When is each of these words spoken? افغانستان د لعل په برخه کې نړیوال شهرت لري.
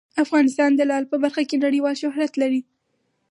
افغانستان 0.23 0.71
د 0.75 0.81
لعل 0.89 1.05
په 1.11 1.15
برخه 1.23 1.41
کې 1.49 1.57
نړیوال 1.65 1.95
شهرت 2.03 2.33
لري. 2.41 2.61